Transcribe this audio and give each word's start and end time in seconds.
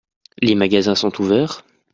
Les 0.41 0.55
magasins 0.55 0.95
sont 0.95 1.21
ouverts? 1.21 1.63